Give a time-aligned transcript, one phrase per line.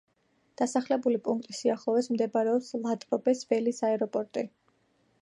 [0.61, 4.49] დასახლებული პუნქტის სიახლოვეს მდებარეობს ლატრობეს ველის აეროპორტი.